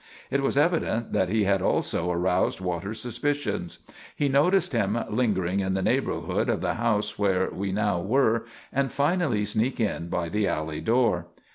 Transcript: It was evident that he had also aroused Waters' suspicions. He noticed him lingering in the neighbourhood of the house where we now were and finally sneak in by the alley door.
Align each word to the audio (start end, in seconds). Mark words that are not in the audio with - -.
It 0.31 0.41
was 0.41 0.57
evident 0.57 1.13
that 1.13 1.29
he 1.29 1.43
had 1.43 1.61
also 1.61 2.09
aroused 2.09 2.59
Waters' 2.59 2.99
suspicions. 2.99 3.77
He 4.15 4.29
noticed 4.29 4.73
him 4.73 4.97
lingering 5.11 5.59
in 5.59 5.75
the 5.75 5.83
neighbourhood 5.83 6.49
of 6.49 6.59
the 6.59 6.73
house 6.73 7.19
where 7.19 7.51
we 7.51 7.71
now 7.71 7.99
were 7.99 8.45
and 8.73 8.91
finally 8.91 9.45
sneak 9.45 9.79
in 9.79 10.07
by 10.07 10.27
the 10.29 10.47
alley 10.47 10.81
door. 10.81 11.27